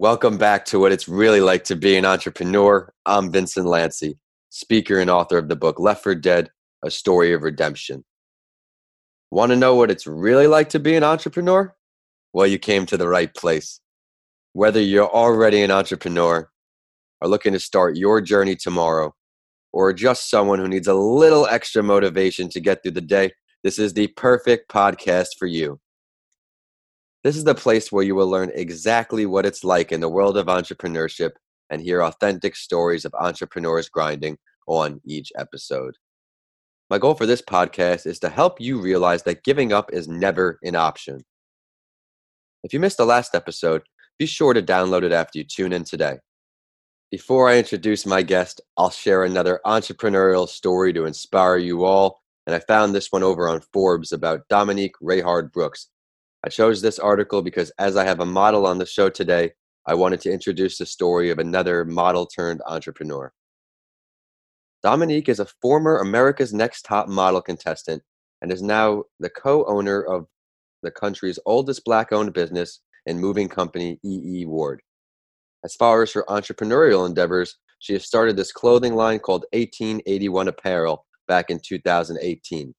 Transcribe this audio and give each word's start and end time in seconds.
Welcome 0.00 0.38
back 0.38 0.64
to 0.64 0.78
what 0.78 0.92
it's 0.92 1.08
really 1.08 1.42
like 1.42 1.62
to 1.64 1.76
be 1.76 1.94
an 1.98 2.06
entrepreneur. 2.06 2.90
I'm 3.04 3.30
Vincent 3.30 3.66
Lanci, 3.66 4.16
speaker 4.48 4.98
and 4.98 5.10
author 5.10 5.36
of 5.36 5.50
the 5.50 5.56
book 5.56 5.78
Left 5.78 6.02
for 6.02 6.14
Dead 6.14 6.50
A 6.82 6.90
Story 6.90 7.34
of 7.34 7.42
Redemption. 7.42 8.02
Want 9.30 9.50
to 9.50 9.56
know 9.56 9.74
what 9.74 9.90
it's 9.90 10.06
really 10.06 10.46
like 10.46 10.70
to 10.70 10.78
be 10.78 10.94
an 10.94 11.04
entrepreneur? 11.04 11.76
Well, 12.32 12.46
you 12.46 12.58
came 12.58 12.86
to 12.86 12.96
the 12.96 13.08
right 13.08 13.34
place. 13.34 13.80
Whether 14.54 14.80
you're 14.80 15.06
already 15.06 15.60
an 15.60 15.70
entrepreneur, 15.70 16.50
are 17.20 17.28
looking 17.28 17.52
to 17.52 17.60
start 17.60 17.98
your 17.98 18.22
journey 18.22 18.56
tomorrow, 18.56 19.14
or 19.70 19.92
just 19.92 20.30
someone 20.30 20.60
who 20.60 20.68
needs 20.68 20.88
a 20.88 20.94
little 20.94 21.46
extra 21.46 21.82
motivation 21.82 22.48
to 22.48 22.60
get 22.60 22.82
through 22.82 22.92
the 22.92 23.02
day, 23.02 23.32
this 23.62 23.78
is 23.78 23.92
the 23.92 24.06
perfect 24.06 24.70
podcast 24.70 25.36
for 25.38 25.44
you. 25.44 25.78
This 27.22 27.36
is 27.36 27.44
the 27.44 27.54
place 27.54 27.92
where 27.92 28.02
you 28.02 28.14
will 28.14 28.28
learn 28.28 28.50
exactly 28.54 29.26
what 29.26 29.44
it's 29.44 29.62
like 29.62 29.92
in 29.92 30.00
the 30.00 30.08
world 30.08 30.38
of 30.38 30.46
entrepreneurship 30.46 31.32
and 31.68 31.82
hear 31.82 32.02
authentic 32.02 32.56
stories 32.56 33.04
of 33.04 33.14
entrepreneurs 33.14 33.90
grinding 33.90 34.38
on 34.66 35.00
each 35.04 35.30
episode. 35.36 35.96
My 36.88 36.98
goal 36.98 37.14
for 37.14 37.26
this 37.26 37.42
podcast 37.42 38.06
is 38.06 38.18
to 38.20 38.30
help 38.30 38.60
you 38.60 38.80
realize 38.80 39.22
that 39.24 39.44
giving 39.44 39.70
up 39.70 39.92
is 39.92 40.08
never 40.08 40.58
an 40.62 40.74
option. 40.74 41.24
If 42.64 42.72
you 42.72 42.80
missed 42.80 42.96
the 42.96 43.04
last 43.04 43.34
episode, 43.34 43.82
be 44.18 44.26
sure 44.26 44.54
to 44.54 44.62
download 44.62 45.02
it 45.02 45.12
after 45.12 45.38
you 45.38 45.44
tune 45.44 45.72
in 45.72 45.84
today. 45.84 46.18
Before 47.10 47.48
I 47.48 47.58
introduce 47.58 48.06
my 48.06 48.22
guest, 48.22 48.60
I'll 48.76 48.90
share 48.90 49.24
another 49.24 49.60
entrepreneurial 49.66 50.48
story 50.48 50.92
to 50.94 51.04
inspire 51.04 51.58
you 51.58 51.84
all. 51.84 52.20
And 52.46 52.54
I 52.54 52.60
found 52.60 52.94
this 52.94 53.12
one 53.12 53.22
over 53.22 53.48
on 53.48 53.60
Forbes 53.72 54.10
about 54.10 54.48
Dominique 54.48 54.94
Reighard 55.02 55.52
Brooks, 55.52 55.88
I 56.44 56.48
chose 56.48 56.80
this 56.80 56.98
article 56.98 57.42
because 57.42 57.70
as 57.78 57.96
I 57.96 58.04
have 58.04 58.20
a 58.20 58.26
model 58.26 58.66
on 58.66 58.78
the 58.78 58.86
show 58.86 59.10
today, 59.10 59.52
I 59.86 59.94
wanted 59.94 60.20
to 60.22 60.32
introduce 60.32 60.78
the 60.78 60.86
story 60.86 61.30
of 61.30 61.38
another 61.38 61.84
model 61.84 62.26
turned 62.26 62.62
entrepreneur. 62.66 63.32
Dominique 64.82 65.28
is 65.28 65.40
a 65.40 65.46
former 65.60 65.98
America's 65.98 66.54
Next 66.54 66.82
Top 66.82 67.08
Model 67.08 67.42
contestant 67.42 68.02
and 68.40 68.50
is 68.50 68.62
now 68.62 69.04
the 69.18 69.28
co 69.28 69.66
owner 69.66 70.02
of 70.02 70.26
the 70.82 70.90
country's 70.90 71.38
oldest 71.44 71.84
black 71.84 72.10
owned 72.10 72.32
business 72.32 72.80
and 73.06 73.20
moving 73.20 73.48
company, 73.48 73.98
EE 74.02 74.46
Ward. 74.46 74.80
As 75.62 75.74
far 75.74 76.02
as 76.02 76.12
her 76.12 76.24
entrepreneurial 76.28 77.06
endeavors, 77.06 77.58
she 77.80 77.92
has 77.92 78.06
started 78.06 78.36
this 78.36 78.52
clothing 78.52 78.94
line 78.94 79.18
called 79.18 79.44
1881 79.52 80.48
Apparel 80.48 81.06
back 81.28 81.50
in 81.50 81.60
2018. 81.62 82.74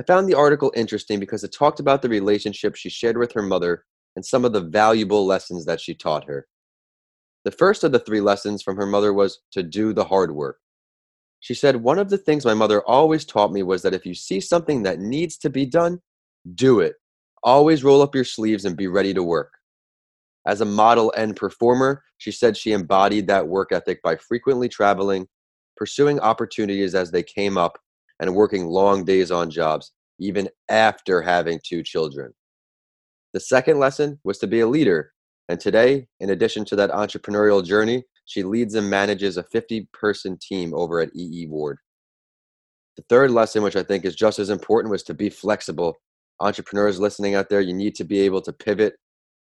I 0.00 0.02
found 0.02 0.26
the 0.26 0.34
article 0.34 0.72
interesting 0.74 1.20
because 1.20 1.44
it 1.44 1.52
talked 1.52 1.78
about 1.78 2.00
the 2.00 2.08
relationship 2.08 2.74
she 2.74 2.88
shared 2.88 3.18
with 3.18 3.32
her 3.32 3.42
mother 3.42 3.84
and 4.16 4.24
some 4.24 4.46
of 4.46 4.54
the 4.54 4.62
valuable 4.62 5.26
lessons 5.26 5.66
that 5.66 5.78
she 5.78 5.94
taught 5.94 6.24
her. 6.24 6.48
The 7.44 7.50
first 7.50 7.84
of 7.84 7.92
the 7.92 7.98
three 7.98 8.22
lessons 8.22 8.62
from 8.62 8.78
her 8.78 8.86
mother 8.86 9.12
was 9.12 9.40
to 9.52 9.62
do 9.62 9.92
the 9.92 10.04
hard 10.04 10.34
work. 10.34 10.56
She 11.40 11.52
said, 11.52 11.76
One 11.76 11.98
of 11.98 12.08
the 12.08 12.16
things 12.16 12.46
my 12.46 12.54
mother 12.54 12.80
always 12.86 13.26
taught 13.26 13.52
me 13.52 13.62
was 13.62 13.82
that 13.82 13.92
if 13.92 14.06
you 14.06 14.14
see 14.14 14.40
something 14.40 14.84
that 14.84 15.00
needs 15.00 15.36
to 15.36 15.50
be 15.50 15.66
done, 15.66 16.00
do 16.54 16.80
it. 16.80 16.94
Always 17.42 17.84
roll 17.84 18.00
up 18.00 18.14
your 18.14 18.24
sleeves 18.24 18.64
and 18.64 18.78
be 18.78 18.86
ready 18.86 19.12
to 19.12 19.22
work. 19.22 19.52
As 20.46 20.62
a 20.62 20.64
model 20.64 21.12
and 21.14 21.36
performer, 21.36 22.02
she 22.16 22.32
said 22.32 22.56
she 22.56 22.72
embodied 22.72 23.26
that 23.26 23.48
work 23.48 23.70
ethic 23.70 24.00
by 24.02 24.16
frequently 24.16 24.70
traveling, 24.70 25.28
pursuing 25.76 26.18
opportunities 26.20 26.94
as 26.94 27.10
they 27.10 27.22
came 27.22 27.58
up, 27.58 27.78
and 28.20 28.34
working 28.34 28.66
long 28.66 29.04
days 29.04 29.32
on 29.32 29.50
jobs, 29.50 29.92
even 30.20 30.48
after 30.68 31.22
having 31.22 31.58
two 31.64 31.82
children. 31.82 32.32
The 33.32 33.40
second 33.40 33.78
lesson 33.78 34.20
was 34.22 34.38
to 34.38 34.46
be 34.46 34.60
a 34.60 34.66
leader. 34.66 35.12
And 35.48 35.58
today, 35.58 36.06
in 36.20 36.30
addition 36.30 36.64
to 36.66 36.76
that 36.76 36.90
entrepreneurial 36.90 37.64
journey, 37.64 38.04
she 38.26 38.44
leads 38.44 38.76
and 38.76 38.88
manages 38.88 39.36
a 39.36 39.42
50 39.42 39.88
person 39.92 40.38
team 40.40 40.72
over 40.74 41.00
at 41.00 41.14
EE 41.16 41.46
Ward. 41.48 41.78
The 42.96 43.04
third 43.08 43.30
lesson, 43.30 43.62
which 43.62 43.76
I 43.76 43.82
think 43.82 44.04
is 44.04 44.14
just 44.14 44.38
as 44.38 44.50
important, 44.50 44.92
was 44.92 45.02
to 45.04 45.14
be 45.14 45.30
flexible. 45.30 45.96
Entrepreneurs 46.40 47.00
listening 47.00 47.34
out 47.34 47.48
there, 47.48 47.60
you 47.60 47.72
need 47.72 47.94
to 47.96 48.04
be 48.04 48.20
able 48.20 48.42
to 48.42 48.52
pivot 48.52 48.94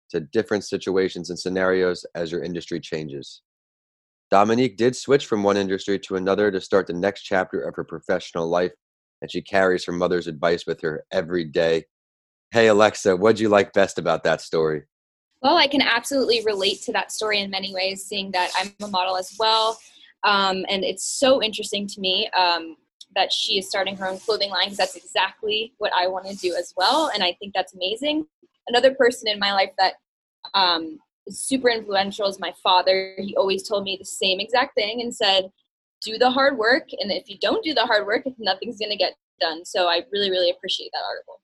to 0.10 0.22
different 0.22 0.64
situations 0.64 1.30
and 1.30 1.38
scenarios 1.38 2.06
as 2.16 2.32
your 2.32 2.44
industry 2.44 2.80
changes. 2.80 3.42
Dominique 4.32 4.78
did 4.78 4.96
switch 4.96 5.26
from 5.26 5.44
one 5.44 5.58
industry 5.58 5.98
to 6.00 6.16
another 6.16 6.52
to 6.52 6.62
start 6.62 6.88
the 6.88 6.94
next 6.94 7.24
chapter 7.24 7.62
of 7.62 7.76
her 7.76 7.84
professional 7.84 8.48
life, 8.48 8.72
and 9.22 9.32
she 9.32 9.42
carries 9.42 9.86
her 9.86 9.92
mother's 9.92 10.28
advice 10.28 10.66
with 10.68 10.82
her 10.82 11.04
every 11.12 11.46
day. 11.46 11.86
Hey, 12.52 12.68
Alexa, 12.68 13.16
what'd 13.16 13.40
you 13.40 13.50
like 13.50 13.74
best 13.74 13.98
about 13.98 14.24
that 14.24 14.42
story? 14.42 14.84
Well, 15.42 15.58
I 15.58 15.68
can 15.68 15.82
absolutely 15.82 16.44
relate 16.44 16.82
to 16.84 16.92
that 16.94 17.12
story 17.12 17.40
in 17.40 17.50
many 17.50 17.74
ways, 17.74 18.06
seeing 18.06 18.32
that 18.32 18.52
I'm 18.58 18.74
a 18.84 18.88
model 18.88 19.18
as 19.18 19.36
well. 19.40 19.80
Um, 20.24 20.66
and 20.70 20.84
it's 20.84 21.06
so 21.06 21.42
interesting 21.42 21.88
to 21.88 22.02
me 22.02 22.30
um, 22.38 22.76
that 23.16 23.32
she 23.32 23.58
is 23.58 23.68
starting 23.68 23.96
her 23.98 24.08
own 24.08 24.20
clothing 24.20 24.50
line 24.50 24.66
because 24.66 24.78
that's 24.78 24.96
exactly 24.96 25.74
what 25.78 25.92
I 25.96 26.08
want 26.08 26.28
to 26.28 26.36
do 26.36 26.56
as 26.56 26.74
well. 26.76 27.10
And 27.14 27.24
I 27.24 27.36
think 27.40 27.54
that's 27.56 27.74
amazing. 27.74 28.26
Another 28.68 28.94
person 28.94 29.28
in 29.28 29.40
my 29.40 29.54
life 29.54 29.72
that 29.78 29.94
um, 30.54 31.00
super 31.30 31.70
influential 31.70 32.28
is 32.28 32.40
my 32.40 32.54
father. 32.64 33.16
He 33.18 33.36
always 33.36 33.68
told 33.68 33.84
me 33.84 33.98
the 33.98 34.06
same 34.06 34.40
exact 34.40 34.76
thing 34.76 35.02
and 35.02 35.14
said, 35.14 35.50
do 36.02 36.18
the 36.18 36.30
hard 36.30 36.58
work. 36.58 36.90
And 37.00 37.12
if 37.12 37.30
you 37.30 37.38
don't 37.42 37.64
do 37.64 37.74
the 37.74 37.86
hard 37.86 38.06
work, 38.06 38.24
nothing's 38.38 38.78
going 38.78 38.92
to 38.92 38.98
get 38.98 39.14
done. 39.40 39.66
So 39.66 39.88
I 39.88 40.04
really, 40.12 40.30
really 40.30 40.50
appreciate 40.50 40.92
that 40.94 41.04
article. 41.08 41.42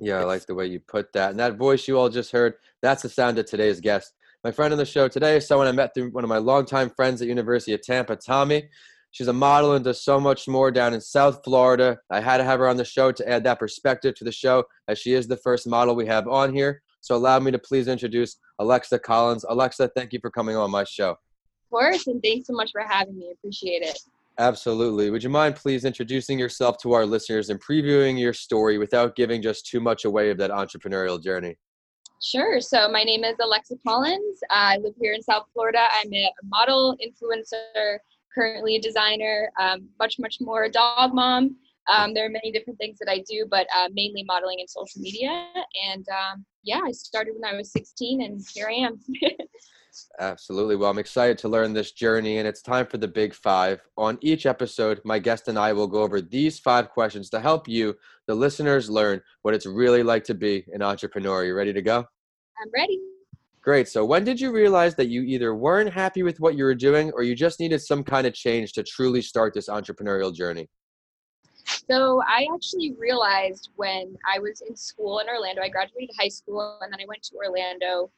Yeah, 0.00 0.18
I 0.18 0.24
like 0.24 0.46
the 0.46 0.54
way 0.54 0.66
you 0.66 0.80
put 0.80 1.12
that. 1.12 1.30
And 1.30 1.38
that 1.38 1.56
voice 1.56 1.86
you 1.86 1.98
all 1.98 2.08
just 2.08 2.32
heard, 2.32 2.54
that's 2.80 3.02
the 3.02 3.08
sound 3.08 3.38
of 3.38 3.46
today's 3.46 3.80
guest. 3.80 4.14
My 4.42 4.50
friend 4.50 4.72
on 4.72 4.78
the 4.78 4.84
show 4.84 5.06
today 5.06 5.38
someone 5.38 5.68
I 5.68 5.72
met 5.72 5.94
through 5.94 6.10
one 6.10 6.24
of 6.24 6.30
my 6.30 6.38
longtime 6.38 6.90
friends 6.90 7.22
at 7.22 7.28
University 7.28 7.72
of 7.74 7.82
Tampa, 7.82 8.16
Tommy. 8.16 8.68
She's 9.12 9.28
a 9.28 9.32
model 9.32 9.74
and 9.74 9.84
does 9.84 10.02
so 10.02 10.18
much 10.18 10.48
more 10.48 10.70
down 10.70 10.94
in 10.94 11.00
South 11.00 11.42
Florida. 11.44 11.98
I 12.10 12.20
had 12.20 12.38
to 12.38 12.44
have 12.44 12.58
her 12.58 12.68
on 12.68 12.78
the 12.78 12.84
show 12.84 13.12
to 13.12 13.28
add 13.28 13.44
that 13.44 13.60
perspective 13.60 14.14
to 14.16 14.24
the 14.24 14.32
show, 14.32 14.64
as 14.88 14.98
she 14.98 15.12
is 15.12 15.28
the 15.28 15.36
first 15.36 15.68
model 15.68 15.94
we 15.94 16.06
have 16.06 16.26
on 16.26 16.52
here. 16.52 16.82
So 17.02 17.14
allow 17.16 17.38
me 17.38 17.50
to 17.50 17.58
please 17.58 17.88
introduce 17.88 18.36
Alexa 18.58 19.00
Collins. 19.00 19.44
Alexa, 19.48 19.90
thank 19.94 20.12
you 20.12 20.20
for 20.20 20.30
coming 20.30 20.56
on 20.56 20.70
my 20.70 20.84
show. 20.84 21.10
Of 21.10 21.70
course, 21.70 22.06
and 22.06 22.22
thanks 22.22 22.46
so 22.46 22.54
much 22.54 22.70
for 22.72 22.80
having 22.80 23.18
me. 23.18 23.30
Appreciate 23.32 23.82
it. 23.82 23.98
Absolutely. 24.38 25.10
Would 25.10 25.22
you 25.22 25.28
mind 25.28 25.56
please 25.56 25.84
introducing 25.84 26.38
yourself 26.38 26.78
to 26.78 26.92
our 26.92 27.04
listeners 27.04 27.50
and 27.50 27.60
previewing 27.60 28.18
your 28.18 28.32
story 28.32 28.78
without 28.78 29.14
giving 29.14 29.42
just 29.42 29.66
too 29.66 29.80
much 29.80 30.04
away 30.04 30.30
of 30.30 30.38
that 30.38 30.50
entrepreneurial 30.50 31.22
journey? 31.22 31.58
Sure. 32.22 32.60
So 32.60 32.88
my 32.88 33.02
name 33.02 33.24
is 33.24 33.34
Alexa 33.42 33.74
Collins. 33.86 34.38
I 34.48 34.78
live 34.78 34.94
here 35.00 35.12
in 35.12 35.22
South 35.22 35.46
Florida. 35.52 35.86
I'm 35.92 36.12
a 36.14 36.32
model, 36.44 36.96
influencer, 37.04 37.98
currently 38.32 38.76
a 38.76 38.80
designer, 38.80 39.50
um, 39.60 39.88
much, 39.98 40.18
much 40.18 40.36
more 40.40 40.64
a 40.64 40.70
dog 40.70 41.12
mom. 41.14 41.56
Um, 41.88 42.14
there 42.14 42.26
are 42.26 42.30
many 42.30 42.52
different 42.52 42.78
things 42.78 42.98
that 43.00 43.10
I 43.10 43.24
do, 43.28 43.46
but 43.50 43.66
uh, 43.76 43.88
mainly 43.92 44.24
modeling 44.24 44.58
and 44.60 44.70
social 44.70 45.00
media. 45.00 45.48
And 45.90 46.06
um, 46.08 46.44
yeah, 46.62 46.80
I 46.84 46.92
started 46.92 47.34
when 47.36 47.52
I 47.52 47.56
was 47.56 47.72
16, 47.72 48.22
and 48.22 48.40
here 48.54 48.68
I 48.68 48.74
am. 48.74 49.00
Absolutely. 50.20 50.76
Well, 50.76 50.90
I'm 50.90 50.98
excited 50.98 51.36
to 51.38 51.48
learn 51.48 51.72
this 51.72 51.92
journey, 51.92 52.38
and 52.38 52.48
it's 52.48 52.62
time 52.62 52.86
for 52.86 52.98
the 52.98 53.08
big 53.08 53.34
five. 53.34 53.82
On 53.98 54.18
each 54.20 54.46
episode, 54.46 55.00
my 55.04 55.18
guest 55.18 55.48
and 55.48 55.58
I 55.58 55.72
will 55.72 55.86
go 55.86 56.02
over 56.02 56.20
these 56.20 56.58
five 56.58 56.88
questions 56.88 57.28
to 57.30 57.40
help 57.40 57.68
you, 57.68 57.94
the 58.26 58.34
listeners, 58.34 58.88
learn 58.88 59.20
what 59.42 59.54
it's 59.54 59.66
really 59.66 60.02
like 60.02 60.24
to 60.24 60.34
be 60.34 60.64
an 60.72 60.82
entrepreneur. 60.82 61.40
Are 61.40 61.44
you 61.44 61.54
ready 61.54 61.72
to 61.72 61.82
go? 61.82 61.98
I'm 61.98 62.70
ready. 62.74 62.98
Great. 63.60 63.88
So, 63.88 64.04
when 64.04 64.24
did 64.24 64.40
you 64.40 64.50
realize 64.50 64.94
that 64.96 65.08
you 65.08 65.22
either 65.22 65.54
weren't 65.54 65.92
happy 65.92 66.22
with 66.22 66.40
what 66.40 66.56
you 66.56 66.64
were 66.64 66.74
doing 66.74 67.12
or 67.12 67.22
you 67.22 67.34
just 67.34 67.60
needed 67.60 67.80
some 67.80 68.02
kind 68.02 68.26
of 68.26 68.34
change 68.34 68.72
to 68.72 68.82
truly 68.82 69.22
start 69.22 69.54
this 69.54 69.68
entrepreneurial 69.68 70.34
journey? 70.34 70.68
So 71.90 72.22
I 72.22 72.46
actually 72.54 72.94
realized 72.98 73.70
when 73.76 74.16
I 74.32 74.38
was 74.38 74.62
in 74.66 74.76
school 74.76 75.18
in 75.18 75.28
Orlando, 75.28 75.62
I 75.62 75.68
graduated 75.68 76.14
high 76.18 76.28
school 76.28 76.78
and 76.80 76.92
then 76.92 77.00
I 77.00 77.06
went 77.06 77.22
to 77.24 77.36
Orlando 77.36 78.10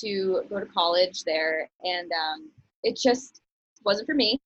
to 0.00 0.42
go 0.48 0.58
to 0.58 0.66
college 0.66 1.24
there, 1.24 1.68
and 1.82 2.10
um, 2.12 2.50
it 2.82 2.96
just 2.96 3.42
wasn't 3.84 4.06
for 4.06 4.14
me. 4.14 4.40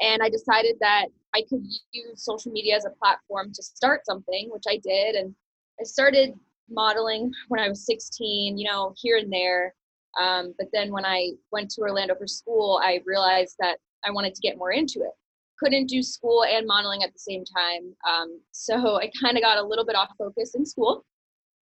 And 0.00 0.22
I 0.22 0.28
decided 0.28 0.76
that 0.80 1.06
I 1.34 1.42
could 1.48 1.64
use 1.92 2.24
social 2.24 2.50
media 2.50 2.76
as 2.76 2.84
a 2.84 2.90
platform 2.90 3.52
to 3.52 3.62
start 3.62 4.06
something, 4.06 4.48
which 4.50 4.64
I 4.68 4.78
did. 4.82 5.14
And 5.16 5.34
I 5.80 5.84
started 5.84 6.34
modeling 6.70 7.30
when 7.48 7.60
I 7.60 7.68
was 7.68 7.84
16, 7.86 8.56
you 8.56 8.70
know, 8.70 8.94
here 8.96 9.18
and 9.18 9.32
there. 9.32 9.74
Um, 10.20 10.54
but 10.58 10.68
then 10.72 10.92
when 10.92 11.04
I 11.04 11.32
went 11.52 11.70
to 11.72 11.82
Orlando 11.82 12.14
for 12.14 12.26
school, 12.26 12.80
I 12.82 13.02
realized 13.04 13.56
that 13.60 13.78
I 14.04 14.10
wanted 14.10 14.34
to 14.34 14.40
get 14.40 14.58
more 14.58 14.72
into 14.72 15.00
it 15.00 15.12
couldn't 15.58 15.86
do 15.86 16.02
school 16.02 16.44
and 16.44 16.66
modeling 16.66 17.02
at 17.02 17.12
the 17.12 17.18
same 17.18 17.44
time. 17.44 17.94
Um, 18.08 18.40
so 18.52 18.96
I 19.00 19.10
kind 19.22 19.36
of 19.36 19.42
got 19.42 19.58
a 19.58 19.66
little 19.66 19.84
bit 19.84 19.96
off 19.96 20.10
focus 20.18 20.54
in 20.54 20.64
school. 20.66 21.04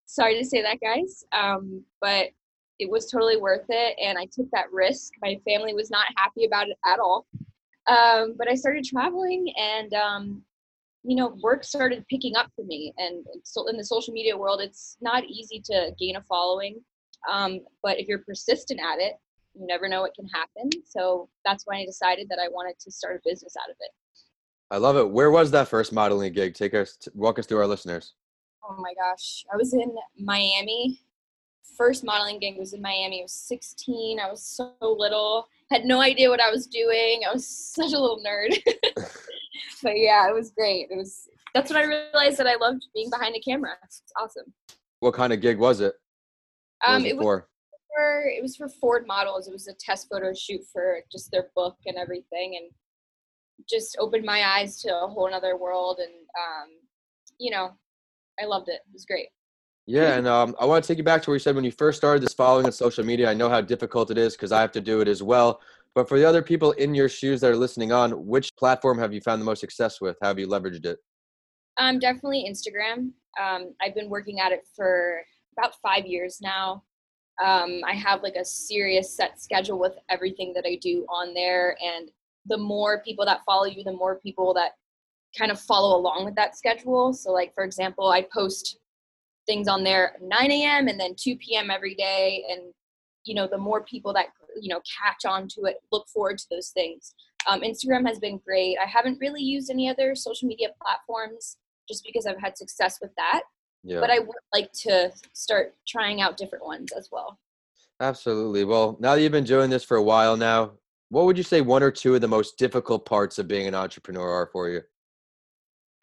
Sorry 0.05 0.37
to 0.37 0.45
say 0.45 0.61
that, 0.61 0.79
guys. 0.81 1.23
Um, 1.31 1.83
but 2.01 2.27
it 2.79 2.89
was 2.89 3.09
totally 3.09 3.37
worth 3.37 3.65
it. 3.69 3.95
And 4.03 4.17
I 4.17 4.25
took 4.25 4.49
that 4.51 4.71
risk. 4.71 5.13
My 5.21 5.39
family 5.47 5.73
was 5.73 5.91
not 5.91 6.07
happy 6.17 6.45
about 6.45 6.67
it 6.67 6.77
at 6.85 6.99
all. 6.99 7.27
Um, 7.87 8.35
but 8.37 8.47
I 8.47 8.55
started 8.55 8.83
traveling 8.83 9.53
and, 9.57 9.93
um, 9.93 10.41
you 11.03 11.15
know, 11.15 11.35
work 11.41 11.63
started 11.63 12.05
picking 12.09 12.35
up 12.35 12.51
for 12.55 12.63
me. 12.65 12.93
And 12.97 13.25
so 13.43 13.67
in 13.67 13.77
the 13.77 13.83
social 13.83 14.13
media 14.13 14.37
world, 14.37 14.61
it's 14.61 14.97
not 15.01 15.23
easy 15.25 15.61
to 15.65 15.91
gain 15.99 16.15
a 16.15 16.23
following. 16.23 16.79
Um, 17.31 17.61
but 17.83 17.99
if 17.99 18.07
you're 18.07 18.19
persistent 18.19 18.79
at 18.79 18.99
it, 18.99 19.13
you 19.53 19.65
never 19.65 19.87
know 19.87 20.01
what 20.01 20.15
can 20.15 20.27
happen. 20.27 20.69
So 20.85 21.29
that's 21.45 21.65
when 21.65 21.77
I 21.77 21.85
decided 21.85 22.27
that 22.29 22.39
I 22.39 22.47
wanted 22.49 22.79
to 22.79 22.91
start 22.91 23.15
a 23.15 23.29
business 23.29 23.55
out 23.57 23.69
of 23.69 23.75
it. 23.79 23.91
I 24.69 24.77
love 24.77 24.95
it. 24.95 25.09
Where 25.09 25.31
was 25.31 25.51
that 25.51 25.67
first 25.67 25.91
modeling 25.91 26.31
gig? 26.33 26.53
Take 26.53 26.73
us, 26.73 26.97
walk 27.13 27.39
us 27.39 27.45
through 27.45 27.59
our 27.59 27.67
listeners. 27.67 28.13
Oh 28.63 28.75
my 28.79 28.93
gosh, 28.93 29.43
I 29.53 29.57
was 29.57 29.73
in 29.73 29.93
Miami. 30.17 31.01
First 31.77 32.03
modeling 32.03 32.39
gig 32.39 32.57
was 32.57 32.73
in 32.73 32.81
Miami. 32.81 33.19
I 33.21 33.23
was 33.23 33.33
16. 33.33 34.19
I 34.19 34.29
was 34.29 34.43
so 34.43 34.73
little. 34.81 35.47
Had 35.69 35.83
no 35.85 35.99
idea 35.99 36.29
what 36.29 36.39
I 36.39 36.49
was 36.51 36.67
doing. 36.67 37.21
I 37.27 37.33
was 37.33 37.47
such 37.75 37.93
a 37.93 37.99
little 37.99 38.23
nerd. 38.25 38.57
but 39.83 39.97
yeah, 39.97 40.29
it 40.29 40.33
was 40.33 40.51
great. 40.51 40.87
It 40.89 40.95
was. 40.95 41.27
That's 41.53 41.71
when 41.71 41.81
I 41.81 41.85
realized 41.85 42.37
that 42.37 42.47
I 42.47 42.55
loved 42.55 42.87
being 42.93 43.09
behind 43.09 43.35
a 43.35 43.39
camera. 43.39 43.71
It's 43.83 44.03
awesome. 44.17 44.53
What 44.99 45.13
kind 45.13 45.33
of 45.33 45.41
gig 45.41 45.57
was 45.57 45.81
it? 45.81 45.95
What 46.79 46.89
um, 46.89 46.95
was 46.95 47.05
it, 47.05 47.09
it 47.09 47.17
was 47.17 47.23
for? 47.23 47.47
For 47.93 48.25
it 48.25 48.41
was 48.41 48.55
for 48.55 48.69
Ford 48.69 49.05
models. 49.07 49.47
It 49.47 49.53
was 49.53 49.67
a 49.67 49.73
test 49.73 50.07
photo 50.09 50.33
shoot 50.33 50.61
for 50.71 50.99
just 51.11 51.31
their 51.31 51.49
book 51.55 51.77
and 51.85 51.97
everything, 51.97 52.57
and 52.59 52.71
just 53.69 53.97
opened 53.99 54.25
my 54.25 54.43
eyes 54.43 54.79
to 54.81 54.89
a 54.89 55.07
whole 55.07 55.33
other 55.33 55.57
world. 55.57 55.99
And 55.99 56.13
um, 56.13 56.69
you 57.39 57.51
know, 57.51 57.71
I 58.41 58.45
loved 58.45 58.69
it. 58.69 58.81
It 58.87 58.93
was 58.93 59.05
great. 59.05 59.29
Yeah, 59.87 60.15
and 60.15 60.27
um, 60.27 60.55
I 60.59 60.65
want 60.65 60.83
to 60.83 60.87
take 60.87 60.99
you 60.99 61.03
back 61.03 61.23
to 61.23 61.29
where 61.29 61.35
you 61.35 61.39
said 61.39 61.55
when 61.55 61.63
you 61.63 61.71
first 61.71 61.97
started 61.97 62.21
this 62.23 62.33
following 62.33 62.65
on 62.65 62.71
social 62.71 63.03
media. 63.03 63.29
I 63.29 63.33
know 63.33 63.49
how 63.49 63.61
difficult 63.61 64.11
it 64.11 64.17
is 64.17 64.35
because 64.35 64.51
I 64.51 64.61
have 64.61 64.71
to 64.73 64.81
do 64.81 65.01
it 65.01 65.07
as 65.07 65.23
well. 65.23 65.59
But 65.95 66.07
for 66.07 66.17
the 66.17 66.25
other 66.25 66.41
people 66.41 66.71
in 66.73 66.95
your 66.95 67.09
shoes 67.09 67.41
that 67.41 67.51
are 67.51 67.57
listening 67.57 67.91
on, 67.91 68.25
which 68.25 68.55
platform 68.55 68.97
have 68.99 69.11
you 69.11 69.19
found 69.21 69.41
the 69.41 69.45
most 69.45 69.59
success 69.59 69.99
with? 69.99 70.17
How 70.21 70.29
have 70.29 70.39
you 70.39 70.47
leveraged 70.47 70.85
it? 70.85 70.99
Um, 71.77 71.99
definitely 71.99 72.47
Instagram. 72.49 73.11
Um, 73.41 73.73
I've 73.81 73.95
been 73.95 74.09
working 74.09 74.39
at 74.39 74.51
it 74.51 74.61
for 74.75 75.21
about 75.57 75.73
five 75.81 76.05
years 76.05 76.39
now. 76.41 76.83
Um, 77.43 77.81
I 77.87 77.93
have 77.93 78.21
like 78.23 78.35
a 78.35 78.45
serious 78.45 79.15
set 79.15 79.41
schedule 79.41 79.79
with 79.79 79.93
everything 80.09 80.53
that 80.53 80.65
I 80.65 80.77
do 80.81 81.05
on 81.09 81.33
there, 81.33 81.77
and 81.83 82.11
the 82.45 82.57
more 82.57 83.01
people 83.03 83.25
that 83.25 83.43
follow 83.45 83.65
you, 83.65 83.83
the 83.83 83.93
more 83.93 84.19
people 84.19 84.53
that 84.55 84.71
kind 85.37 85.51
of 85.51 85.59
follow 85.59 85.97
along 85.97 86.25
with 86.25 86.35
that 86.35 86.57
schedule. 86.57 87.13
So, 87.13 87.31
like 87.31 87.53
for 87.55 87.63
example, 87.63 88.09
I 88.09 88.27
post 88.33 88.77
things 89.47 89.67
on 89.67 89.83
there 89.83 90.15
9 90.21 90.51
a.m. 90.51 90.87
and 90.87 90.99
then 90.99 91.15
2 91.17 91.35
p.m. 91.37 91.71
every 91.71 91.95
day, 91.95 92.43
and 92.49 92.73
you 93.23 93.35
know, 93.35 93.47
the 93.47 93.57
more 93.57 93.83
people 93.83 94.13
that 94.13 94.27
you 94.59 94.69
know 94.69 94.81
catch 95.03 95.25
on 95.25 95.47
to 95.49 95.61
it, 95.65 95.77
look 95.91 96.07
forward 96.09 96.37
to 96.37 96.45
those 96.49 96.69
things. 96.69 97.13
Um, 97.47 97.61
Instagram 97.61 98.07
has 98.07 98.19
been 98.19 98.39
great. 98.45 98.77
I 98.81 98.87
haven't 98.87 99.19
really 99.19 99.41
used 99.41 99.71
any 99.71 99.89
other 99.89 100.13
social 100.15 100.47
media 100.47 100.69
platforms 100.81 101.57
just 101.87 102.03
because 102.05 102.25
I've 102.25 102.39
had 102.39 102.57
success 102.57 102.99
with 103.01 103.11
that. 103.17 103.41
Yeah. 103.83 103.99
But 103.99 104.11
I 104.11 104.19
would 104.19 104.35
like 104.53 104.71
to 104.83 105.11
start 105.33 105.75
trying 105.87 106.21
out 106.21 106.37
different 106.37 106.65
ones 106.65 106.91
as 106.91 107.09
well. 107.11 107.39
Absolutely. 107.99 108.63
Well, 108.63 108.97
now 108.99 109.15
that 109.15 109.21
you've 109.21 109.31
been 109.31 109.43
doing 109.43 109.69
this 109.69 109.83
for 109.83 109.97
a 109.97 110.03
while 110.03 110.37
now, 110.37 110.73
what 111.09 111.25
would 111.25 111.37
you 111.37 111.43
say 111.43 111.61
one 111.61 111.83
or 111.83 111.91
two 111.91 112.15
of 112.15 112.21
the 112.21 112.27
most 112.27 112.57
difficult 112.57 113.05
parts 113.05 113.37
of 113.37 113.47
being 113.47 113.67
an 113.67 113.75
entrepreneur 113.75 114.29
are 114.29 114.49
for 114.51 114.69
you? 114.69 114.81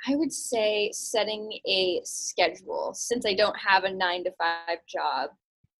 I 0.06 0.14
would 0.14 0.32
say 0.32 0.90
setting 0.92 1.58
a 1.66 2.00
schedule. 2.04 2.92
Since 2.94 3.26
I 3.26 3.34
don't 3.34 3.56
have 3.58 3.84
a 3.84 3.92
9 3.92 4.24
to 4.24 4.32
5 4.38 4.78
job, 4.88 5.30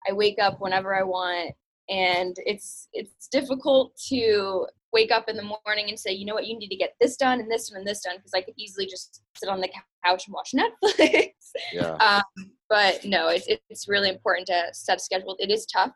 I 0.08 0.12
wake 0.12 0.38
up 0.40 0.60
whenever 0.60 0.94
I 0.94 1.02
want 1.02 1.54
and 1.88 2.36
it's 2.44 2.88
it's 2.92 3.28
difficult 3.28 3.96
to 4.08 4.66
wake 4.92 5.10
up 5.10 5.28
in 5.28 5.36
the 5.36 5.42
morning 5.42 5.88
and 5.88 5.98
say, 5.98 6.12
you 6.12 6.24
know 6.24 6.34
what, 6.34 6.46
you 6.46 6.58
need 6.58 6.68
to 6.68 6.76
get 6.76 6.94
this 7.00 7.16
done 7.16 7.40
and 7.40 7.50
this 7.50 7.70
one 7.70 7.78
and 7.78 7.86
this 7.86 8.02
done 8.02 8.16
because 8.16 8.32
I 8.34 8.40
could 8.40 8.54
easily 8.56 8.86
just 8.86 9.22
sit 9.36 9.48
on 9.48 9.60
the 9.60 9.68
couch 10.04 10.24
and 10.26 10.34
watch 10.34 10.52
Netflix. 10.56 11.32
Yeah. 11.72 11.92
Um, 11.94 12.50
but 12.68 13.04
no, 13.04 13.28
it's 13.28 13.46
it's 13.70 13.88
really 13.88 14.08
important 14.08 14.46
to 14.48 14.64
set 14.72 14.98
a 14.98 15.00
schedule. 15.00 15.36
It 15.38 15.50
is 15.50 15.66
tough, 15.66 15.92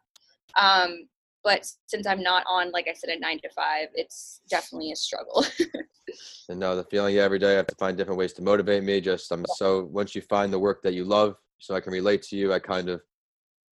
um, 0.61 1.09
but 1.45 1.67
since 1.87 2.07
I'm 2.07 2.23
not 2.23 2.45
on, 2.49 2.71
like 2.71 2.89
I 2.89 2.95
said, 2.95 3.11
a 3.11 3.19
nine 3.19 3.41
to 3.41 3.51
five, 3.51 3.89
it's 3.95 4.41
definitely 4.49 4.93
a 4.93 4.97
struggle. 4.97 5.45
and 6.49 6.59
no, 6.59 6.77
the 6.77 6.85
feeling 6.85 7.17
every 7.17 7.39
day 7.39 7.53
I 7.53 7.57
have 7.57 7.67
to 7.67 7.75
find 7.77 7.97
different 7.97 8.19
ways 8.19 8.33
to 8.35 8.43
motivate 8.43 8.85
me. 8.85 9.01
Just 9.01 9.31
I'm 9.33 9.45
so 9.57 9.85
once 9.85 10.15
you 10.15 10.23
find 10.23 10.53
the 10.53 10.59
work 10.59 10.83
that 10.83 10.95
you 10.95 11.05
love, 11.05 11.37
so 11.59 11.75
I 11.75 11.81
can 11.81 11.93
relate 11.93 12.23
to 12.25 12.37
you, 12.37 12.53
I 12.53 12.59
kind 12.59 12.89
of 12.89 13.01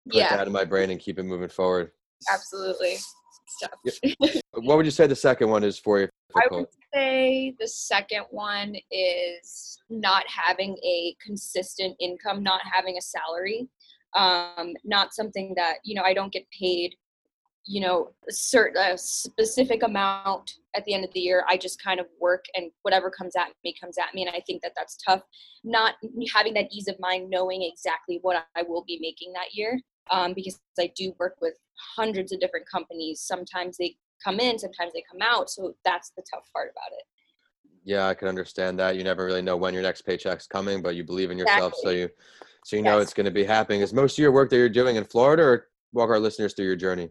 put 0.07 0.15
yeah. 0.15 0.35
that 0.35 0.47
in 0.47 0.53
my 0.53 0.65
brain 0.65 0.89
and 0.89 0.99
keep 0.99 1.19
it 1.19 1.23
moving 1.23 1.49
forward. 1.49 1.91
Absolutely. 2.31 2.97
what 4.53 4.77
would 4.77 4.85
you 4.85 4.91
say 4.91 5.07
the 5.07 5.15
second 5.15 5.49
one 5.49 5.63
is 5.63 5.77
for 5.77 5.99
you? 5.99 6.09
I 6.37 6.47
would 6.51 6.67
say 6.93 7.55
the 7.59 7.67
second 7.67 8.25
one 8.29 8.75
is 8.91 9.79
not 9.89 10.25
having 10.27 10.77
a 10.83 11.15
consistent 11.23 11.95
income, 11.99 12.43
not 12.43 12.61
having 12.63 12.97
a 12.97 13.01
salary, 13.01 13.67
um, 14.15 14.73
not 14.83 15.13
something 15.13 15.53
that 15.55 15.77
you 15.83 15.95
know 15.95 16.03
I 16.03 16.13
don't 16.13 16.31
get 16.31 16.45
paid. 16.57 16.95
You 17.69 17.81
know, 17.81 18.13
a 18.29 18.31
certain 18.31 18.81
a 18.81 18.97
specific 18.97 19.83
amount 19.83 20.53
at 20.73 20.85
the 20.85 20.93
end 20.93 21.03
of 21.03 21.11
the 21.13 21.19
year. 21.19 21.43
I 21.49 21.57
just 21.57 21.83
kind 21.83 21.99
of 21.99 22.05
work, 22.19 22.45
and 22.55 22.71
whatever 22.83 23.09
comes 23.09 23.35
at 23.35 23.49
me 23.63 23.75
comes 23.79 23.97
at 23.97 24.13
me, 24.15 24.25
and 24.25 24.33
I 24.33 24.41
think 24.47 24.61
that 24.61 24.71
that's 24.75 24.97
tough. 24.97 25.21
Not 25.63 25.95
having 26.33 26.53
that 26.53 26.67
ease 26.71 26.87
of 26.87 26.97
mind, 26.99 27.29
knowing 27.29 27.63
exactly 27.63 28.19
what 28.21 28.45
I 28.55 28.63
will 28.63 28.85
be 28.87 28.99
making 29.01 29.33
that 29.33 29.53
year, 29.53 29.79
um, 30.11 30.33
because 30.33 30.59
I 30.79 30.91
do 30.95 31.13
work 31.19 31.35
with 31.41 31.55
hundreds 31.95 32.31
of 32.31 32.39
different 32.39 32.67
companies. 32.69 33.19
Sometimes 33.21 33.77
they 33.77 33.97
come 34.23 34.39
in, 34.39 34.59
sometimes 34.59 34.93
they 34.93 35.03
come 35.09 35.21
out. 35.21 35.49
So 35.49 35.73
that's 35.85 36.11
the 36.15 36.23
tough 36.31 36.45
part 36.53 36.71
about 36.71 36.97
it. 36.97 37.03
Yeah, 37.83 38.07
I 38.07 38.13
can 38.13 38.27
understand 38.27 38.77
that. 38.79 38.97
You 38.97 39.03
never 39.03 39.25
really 39.25 39.41
know 39.41 39.55
when 39.55 39.73
your 39.73 39.83
next 39.83 40.01
paycheck's 40.01 40.47
coming, 40.47 40.81
but 40.81 40.95
you 40.95 41.03
believe 41.03 41.31
in 41.31 41.37
yourself, 41.37 41.73
exactly. 41.73 41.83
so 41.83 41.89
you 41.91 42.09
so 42.65 42.75
you 42.75 42.81
know 42.81 42.99
it's 42.99 43.13
going 43.13 43.25
to 43.25 43.31
be 43.31 43.45
happening. 43.45 43.79
Is 43.79 43.93
most 43.93 44.17
of 44.17 44.21
your 44.21 44.33
work 44.33 44.49
that 44.49 44.57
you're 44.57 44.67
doing 44.67 44.97
in 44.97 45.05
Florida, 45.05 45.43
or 45.43 45.67
walk 45.93 46.09
our 46.09 46.19
listeners 46.19 46.53
through 46.53 46.65
your 46.65 46.75
journey? 46.75 47.09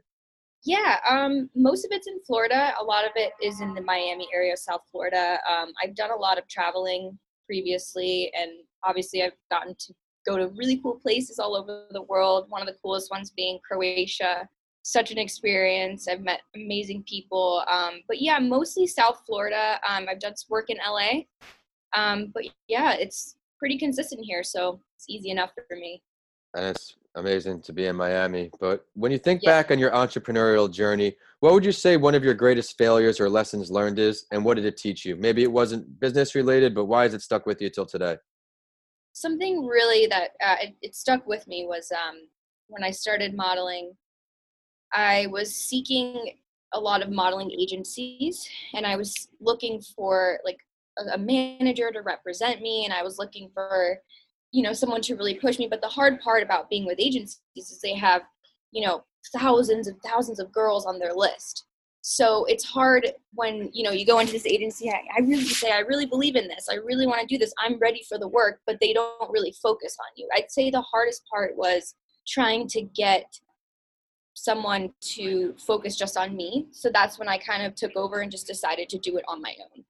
Yeah, 0.64 0.98
um, 1.08 1.48
most 1.54 1.84
of 1.84 1.92
it's 1.92 2.06
in 2.06 2.20
Florida. 2.26 2.74
A 2.78 2.84
lot 2.84 3.04
of 3.04 3.12
it 3.16 3.32
is 3.42 3.60
in 3.60 3.72
the 3.72 3.80
Miami 3.80 4.28
area, 4.34 4.56
South 4.56 4.82
Florida. 4.90 5.38
Um, 5.50 5.72
I've 5.82 5.94
done 5.94 6.10
a 6.10 6.16
lot 6.16 6.38
of 6.38 6.46
traveling 6.48 7.18
previously, 7.46 8.32
and 8.38 8.50
obviously 8.84 9.22
I've 9.22 9.32
gotten 9.50 9.74
to 9.78 9.94
go 10.26 10.36
to 10.36 10.48
really 10.56 10.78
cool 10.82 10.98
places 11.00 11.38
all 11.38 11.56
over 11.56 11.86
the 11.90 12.02
world. 12.02 12.46
One 12.48 12.60
of 12.60 12.66
the 12.66 12.76
coolest 12.82 13.10
ones 13.10 13.30
being 13.30 13.60
Croatia. 13.66 14.48
Such 14.88 15.10
an 15.10 15.18
experience. 15.18 16.06
I've 16.06 16.20
met 16.20 16.42
amazing 16.54 17.02
people. 17.08 17.64
Um, 17.68 18.02
but 18.06 18.22
yeah, 18.22 18.38
mostly 18.38 18.86
South 18.86 19.22
Florida. 19.26 19.80
Um, 19.84 20.06
I've 20.08 20.20
done 20.20 20.34
work 20.48 20.70
in 20.70 20.76
LA. 20.76 21.22
Um, 21.92 22.30
but 22.32 22.44
yeah, 22.68 22.92
it's 22.92 23.34
pretty 23.58 23.78
consistent 23.78 24.24
here, 24.24 24.44
so 24.44 24.80
it's 24.96 25.06
easy 25.08 25.30
enough 25.30 25.50
for 25.54 25.74
me. 25.74 26.04
And 26.54 26.66
it's 26.66 26.94
amazing 27.16 27.62
to 27.62 27.72
be 27.72 27.86
in 27.86 27.96
Miami. 27.96 28.48
But 28.60 28.86
when 28.94 29.10
you 29.10 29.18
think 29.18 29.42
yeah. 29.42 29.50
back 29.50 29.72
on 29.72 29.80
your 29.80 29.90
entrepreneurial 29.90 30.72
journey, 30.72 31.16
what 31.40 31.52
would 31.52 31.64
you 31.64 31.72
say 31.72 31.96
one 31.96 32.14
of 32.14 32.22
your 32.22 32.34
greatest 32.34 32.78
failures 32.78 33.18
or 33.18 33.28
lessons 33.28 33.72
learned 33.72 33.98
is, 33.98 34.26
and 34.30 34.44
what 34.44 34.54
did 34.54 34.66
it 34.66 34.76
teach 34.76 35.04
you? 35.04 35.16
Maybe 35.16 35.42
it 35.42 35.50
wasn't 35.50 35.98
business 35.98 36.36
related, 36.36 36.76
but 36.76 36.84
why 36.84 37.02
has 37.02 37.14
it 37.14 37.22
stuck 37.22 37.44
with 37.44 37.60
you 37.60 37.70
till 37.70 37.86
today? 37.86 38.18
something 39.16 39.64
really 39.64 40.06
that 40.06 40.32
uh, 40.44 40.56
it, 40.60 40.76
it, 40.82 40.94
stuck 40.94 41.26
with 41.26 41.46
me 41.48 41.64
was 41.66 41.90
um, 41.90 42.28
when 42.68 42.84
I 42.84 42.90
started 42.90 43.34
modeling, 43.34 43.96
I 44.92 45.26
was 45.28 45.54
seeking 45.54 46.36
a 46.72 46.80
lot 46.80 47.02
of 47.02 47.10
modeling 47.10 47.50
agencies 47.50 48.48
and 48.74 48.86
I 48.86 48.96
was 48.96 49.28
looking 49.40 49.80
for 49.80 50.38
like 50.44 50.58
a, 50.98 51.14
a 51.14 51.18
manager 51.18 51.90
to 51.90 52.00
represent 52.02 52.60
me 52.60 52.84
and 52.84 52.92
I 52.92 53.02
was 53.02 53.18
looking 53.18 53.50
for 53.54 54.00
you 54.52 54.62
know 54.62 54.72
someone 54.72 55.02
to 55.02 55.16
really 55.16 55.34
push 55.34 55.58
me. 55.58 55.68
But 55.68 55.80
the 55.80 55.88
hard 55.88 56.20
part 56.20 56.42
about 56.42 56.70
being 56.70 56.86
with 56.86 56.98
agencies 56.98 57.40
is 57.56 57.80
they 57.82 57.94
have 57.94 58.22
you 58.72 58.86
know 58.86 59.04
thousands 59.36 59.88
and 59.88 60.00
thousands 60.02 60.40
of 60.40 60.52
girls 60.52 60.86
on 60.86 60.98
their 60.98 61.12
list. 61.12 61.64
So 62.02 62.44
it's 62.44 62.64
hard 62.64 63.10
when 63.34 63.68
you 63.72 63.82
know 63.82 63.90
you 63.90 64.06
go 64.06 64.20
into 64.20 64.32
this 64.32 64.46
agency 64.46 64.90
I, 64.90 65.02
I 65.16 65.20
really 65.20 65.44
say 65.44 65.72
i 65.72 65.80
really 65.80 66.06
believe 66.06 66.36
in 66.36 66.48
this. 66.48 66.68
I 66.70 66.76
really 66.76 67.06
want 67.06 67.20
to 67.20 67.26
do 67.26 67.38
this. 67.38 67.52
I'm 67.58 67.78
ready 67.78 68.02
for 68.08 68.18
the 68.18 68.28
work 68.28 68.60
but 68.66 68.78
they 68.80 68.92
don't 68.92 69.30
really 69.30 69.54
focus 69.60 69.96
on 70.00 70.12
you. 70.16 70.28
I'd 70.36 70.50
say 70.50 70.70
the 70.70 70.82
hardest 70.82 71.22
part 71.28 71.56
was 71.56 71.94
trying 72.26 72.68
to 72.68 72.82
get 72.82 73.26
someone 74.36 74.92
to 75.00 75.54
focus 75.58 75.96
just 75.96 76.16
on 76.16 76.36
me 76.36 76.66
so 76.70 76.90
that's 76.92 77.18
when 77.18 77.28
i 77.28 77.38
kind 77.38 77.64
of 77.64 77.74
took 77.74 77.94
over 77.96 78.20
and 78.20 78.30
just 78.30 78.46
decided 78.46 78.88
to 78.88 78.98
do 78.98 79.16
it 79.16 79.24
on 79.28 79.40
my 79.40 79.54
own 79.60 79.84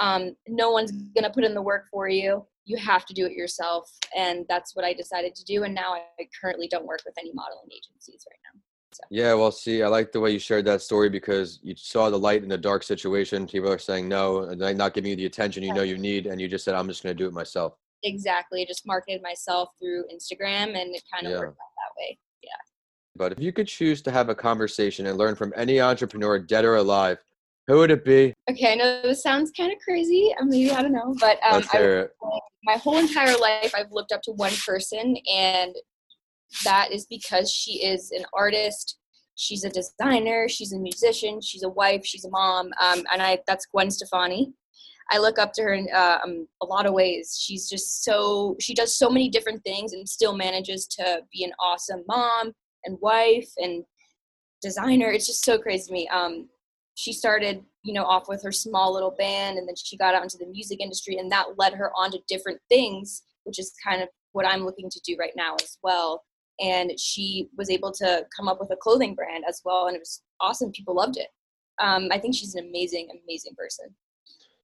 um, 0.00 0.36
no 0.48 0.70
one's 0.70 0.90
going 0.90 1.24
to 1.24 1.30
put 1.30 1.44
in 1.44 1.54
the 1.54 1.62
work 1.62 1.84
for 1.90 2.08
you 2.08 2.44
you 2.64 2.76
have 2.76 3.06
to 3.06 3.14
do 3.14 3.26
it 3.26 3.32
yourself 3.32 3.90
and 4.16 4.44
that's 4.48 4.74
what 4.74 4.84
i 4.84 4.92
decided 4.92 5.34
to 5.34 5.44
do 5.44 5.62
and 5.62 5.74
now 5.74 5.94
i 5.94 6.28
currently 6.40 6.68
don't 6.68 6.86
work 6.86 7.00
with 7.06 7.14
any 7.18 7.32
modeling 7.32 7.68
agencies 7.70 8.24
right 8.28 8.38
now 8.52 8.60
so. 8.94 9.04
Yeah, 9.10 9.32
well, 9.32 9.50
see, 9.50 9.82
I 9.82 9.88
like 9.88 10.12
the 10.12 10.20
way 10.20 10.32
you 10.32 10.38
shared 10.38 10.66
that 10.66 10.82
story 10.82 11.08
because 11.08 11.60
you 11.62 11.74
saw 11.74 12.10
the 12.10 12.18
light 12.18 12.44
in 12.44 12.52
a 12.52 12.58
dark 12.58 12.82
situation. 12.82 13.46
People 13.46 13.72
are 13.72 13.78
saying 13.78 14.06
no, 14.06 14.42
and 14.42 14.76
not 14.76 14.92
giving 14.92 15.08
you 15.10 15.16
the 15.16 15.24
attention 15.24 15.62
you 15.62 15.72
know 15.72 15.82
you 15.82 15.96
need, 15.96 16.26
and 16.26 16.38
you 16.38 16.46
just 16.46 16.62
said, 16.62 16.74
"I'm 16.74 16.88
just 16.88 17.02
going 17.02 17.16
to 17.16 17.18
do 17.18 17.26
it 17.26 17.32
myself." 17.32 17.74
Exactly. 18.04 18.66
Just 18.66 18.86
marketed 18.86 19.22
myself 19.22 19.70
through 19.78 20.04
Instagram, 20.14 20.76
and 20.76 20.94
it 20.94 21.02
kind 21.12 21.26
of 21.26 21.32
yeah. 21.32 21.38
worked 21.38 21.58
out 21.58 21.72
that 21.76 22.00
way. 22.00 22.18
Yeah. 22.42 22.50
But 23.16 23.32
if 23.32 23.40
you 23.40 23.52
could 23.52 23.68
choose 23.68 24.00
to 24.02 24.10
have 24.10 24.28
a 24.28 24.34
conversation 24.34 25.06
and 25.06 25.18
learn 25.18 25.34
from 25.34 25.52
any 25.56 25.80
entrepreneur, 25.80 26.38
dead 26.38 26.64
or 26.64 26.76
alive, 26.76 27.18
who 27.66 27.78
would 27.78 27.90
it 27.90 28.04
be? 28.04 28.34
Okay, 28.50 28.72
I 28.72 28.74
know 28.74 29.02
this 29.02 29.22
sounds 29.22 29.52
kind 29.56 29.72
of 29.72 29.78
crazy. 29.78 30.34
Maybe 30.42 30.70
I 30.70 30.82
don't 30.82 30.92
know, 30.92 31.14
but 31.20 31.38
um, 31.48 31.62
I, 31.72 32.06
my 32.64 32.76
whole 32.76 32.96
entire 32.98 33.36
life, 33.36 33.72
I've 33.76 33.92
looked 33.92 34.12
up 34.12 34.22
to 34.22 34.32
one 34.32 34.52
person, 34.66 35.16
and 35.32 35.74
that 36.64 36.90
is 36.90 37.06
because 37.06 37.52
she 37.52 37.84
is 37.84 38.10
an 38.10 38.24
artist. 38.32 38.98
She's 39.36 39.64
a 39.64 39.70
designer. 39.70 40.48
She's 40.48 40.72
a 40.72 40.78
musician. 40.78 41.40
She's 41.40 41.62
a 41.62 41.68
wife. 41.68 42.04
She's 42.04 42.24
a 42.24 42.30
mom. 42.30 42.66
Um, 42.80 43.04
and 43.12 43.22
I 43.22 43.38
that's 43.46 43.66
Gwen 43.66 43.90
Stefani. 43.90 44.52
I 45.10 45.18
look 45.18 45.38
up 45.38 45.52
to 45.54 45.62
her 45.62 45.74
in 45.74 45.88
uh, 45.94 46.18
um, 46.24 46.46
a 46.62 46.66
lot 46.66 46.86
of 46.86 46.94
ways. 46.94 47.38
She's 47.40 47.68
just 47.68 48.04
so 48.04 48.56
she 48.60 48.74
does 48.74 48.94
so 48.94 49.08
many 49.08 49.28
different 49.28 49.62
things 49.64 49.92
and 49.92 50.08
still 50.08 50.36
manages 50.36 50.86
to 50.98 51.20
be 51.32 51.44
an 51.44 51.52
awesome 51.60 52.02
mom 52.08 52.52
and 52.84 52.98
wife 53.00 53.50
and 53.56 53.84
designer. 54.60 55.10
It's 55.10 55.26
just 55.26 55.44
so 55.44 55.58
crazy 55.58 55.88
to 55.88 55.92
me. 55.92 56.08
Um, 56.08 56.48
she 56.94 57.12
started, 57.12 57.64
you 57.82 57.94
know, 57.94 58.04
off 58.04 58.28
with 58.28 58.42
her 58.42 58.52
small 58.52 58.92
little 58.92 59.14
band, 59.18 59.58
and 59.58 59.66
then 59.66 59.74
she 59.76 59.96
got 59.96 60.14
out 60.14 60.22
into 60.22 60.38
the 60.38 60.46
music 60.46 60.80
industry, 60.80 61.16
and 61.16 61.30
that 61.32 61.58
led 61.58 61.74
her 61.74 61.90
on 61.96 62.10
to 62.12 62.18
different 62.28 62.60
things, 62.68 63.22
which 63.44 63.58
is 63.58 63.72
kind 63.84 64.02
of 64.02 64.08
what 64.32 64.46
I'm 64.46 64.64
looking 64.64 64.90
to 64.90 65.00
do 65.04 65.16
right 65.18 65.32
now 65.36 65.54
as 65.62 65.78
well. 65.82 66.22
And 66.60 66.92
she 66.98 67.48
was 67.56 67.70
able 67.70 67.92
to 67.92 68.26
come 68.36 68.46
up 68.46 68.60
with 68.60 68.70
a 68.70 68.76
clothing 68.76 69.14
brand 69.14 69.44
as 69.48 69.62
well, 69.64 69.86
and 69.86 69.96
it 69.96 70.00
was 70.00 70.22
awesome. 70.40 70.70
People 70.72 70.94
loved 70.94 71.16
it. 71.16 71.28
Um, 71.80 72.08
I 72.12 72.18
think 72.18 72.34
she's 72.34 72.54
an 72.54 72.66
amazing, 72.66 73.08
amazing 73.24 73.54
person. 73.56 73.94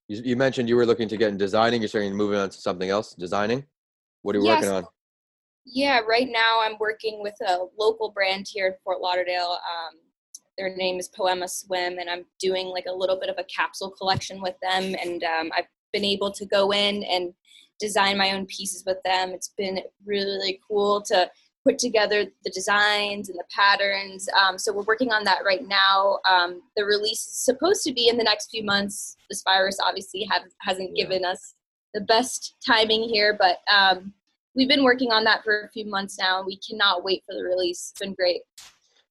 You, 0.09 0.23
you, 0.25 0.37
mentioned 0.37 0.69
you 0.69 0.77
were 0.77 0.87
looking 0.87 1.09
to 1.09 1.17
get 1.17 1.31
in 1.31 1.39
designing. 1.39 1.81
You're 1.81 1.89
starting 1.89 2.11
to 2.11 2.17
move 2.17 2.35
on 2.35 2.51
to 2.51 2.59
something 2.59 2.91
else, 2.91 3.15
designing. 3.15 3.65
What 4.23 4.37
are 4.37 4.41
you 4.41 4.47
working 4.47 4.69
on? 4.69 4.85
Yeah, 5.71 6.01
right 6.09 6.29
now 6.31 6.61
I'm 6.63 6.79
working 6.81 7.23
with 7.23 7.35
a 7.47 7.67
local 7.79 8.11
brand 8.11 8.47
here 8.51 8.69
in 8.69 8.75
Fort 8.83 9.01
Lauderdale. 9.01 9.59
Um, 9.59 9.99
their 10.57 10.75
name 10.75 10.99
is 10.99 11.09
Poema 11.09 11.47
Swim, 11.47 11.99
and 11.99 12.09
I'm 12.09 12.25
doing 12.41 12.69
like 12.69 12.87
a 12.89 12.93
little 12.93 13.21
bit 13.21 13.29
of 13.29 13.37
a 13.39 13.45
capsule 13.45 13.91
collection 13.91 14.41
with 14.41 14.55
them. 14.63 14.95
And 15.01 15.23
um, 15.25 15.51
I've 15.57 15.69
been 15.93 16.07
able 16.07 16.33
to 16.33 16.47
go 16.47 16.73
in 16.73 17.05
and 17.05 17.35
design 17.79 18.17
my 18.17 18.33
own 18.33 18.47
pieces 18.47 18.83
with 18.87 18.97
them. 19.05 19.31
It's 19.31 19.53
been 19.59 19.81
really, 20.07 20.59
cool 20.67 21.03
to 21.03 21.31
put 21.65 21.79
together 21.79 22.25
the 22.45 22.51
designs 22.51 23.29
and 23.29 23.39
the 23.39 23.45
patterns. 23.55 24.27
Um, 24.41 24.59
so 24.59 24.73
we're 24.73 24.85
working 24.85 25.13
on 25.13 25.23
that 25.25 25.41
right 25.45 25.67
now. 25.67 26.19
Um, 26.29 26.63
the 26.77 26.85
release 26.85 27.27
is 27.27 27.45
supposed 27.45 27.85
to 27.85 27.93
be 27.93 28.09
in 28.09 28.17
the 28.17 28.25
next 28.25 28.51
few 28.51 28.65
months. 28.65 29.17
This 29.29 29.43
virus 29.43 29.79
obviously 29.85 30.27
have, 30.31 30.43
hasn't 30.61 30.93
yeah. 30.95 31.05
given 31.05 31.27
us 31.27 31.55
the 31.93 32.01
best 32.01 32.57
timing 32.67 33.03
here, 33.03 33.37
but 33.39 33.59
um, 33.73 34.15
we've 34.59 34.69
been 34.69 34.83
working 34.83 35.13
on 35.13 35.23
that 35.23 35.45
for 35.45 35.63
a 35.63 35.69
few 35.69 35.87
months 35.87 36.19
now. 36.19 36.43
We 36.45 36.59
cannot 36.59 37.05
wait 37.05 37.23
for 37.25 37.35
the 37.35 37.45
release. 37.45 37.91
It's 37.93 38.01
been 38.01 38.13
great. 38.13 38.43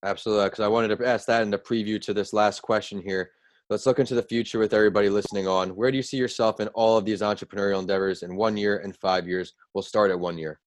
Absolutely, 0.04 0.46
because 0.46 0.60
I 0.60 0.68
wanted 0.68 0.96
to 0.96 1.08
ask 1.08 1.26
that 1.28 1.42
in 1.42 1.50
the 1.50 1.58
preview 1.58 2.00
to 2.02 2.14
this 2.14 2.34
last 2.34 2.62
question 2.62 3.02
here. 3.02 3.32
Let's 3.70 3.86
look 3.86 4.00
into 4.00 4.14
the 4.14 4.24
future 4.24 4.60
with 4.60 4.74
everybody 4.74 5.10
listening 5.10 5.48
on. 5.48 5.70
Where 5.70 5.90
do 5.90 5.98
you 5.98 6.04
see 6.04 6.18
yourself 6.18 6.60
in 6.60 6.68
all 6.70 6.98
of 6.98 7.06
these 7.06 7.22
entrepreneurial 7.22 7.80
endeavors 7.80 8.24
in 8.24 8.36
one 8.36 8.58
year 8.58 8.80
and 8.80 8.96
five 8.96 9.28
years? 9.28 9.54
We'll 9.74 9.82
start 9.82 10.12
at 10.12 10.20
one 10.20 10.38
year. 10.38 10.60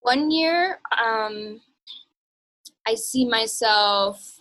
One 0.00 0.30
year, 0.30 0.80
um, 0.92 1.60
I 2.86 2.94
see 2.94 3.26
myself 3.26 4.40